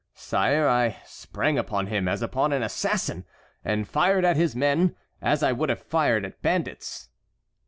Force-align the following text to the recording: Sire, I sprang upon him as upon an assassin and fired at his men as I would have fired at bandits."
Sire, 0.15 0.67
I 0.67 0.97
sprang 1.05 1.59
upon 1.59 1.85
him 1.85 2.07
as 2.07 2.23
upon 2.23 2.53
an 2.53 2.63
assassin 2.63 3.23
and 3.63 3.87
fired 3.87 4.25
at 4.25 4.35
his 4.35 4.55
men 4.55 4.95
as 5.21 5.43
I 5.43 5.51
would 5.51 5.69
have 5.69 5.79
fired 5.83 6.25
at 6.25 6.41
bandits." 6.41 7.09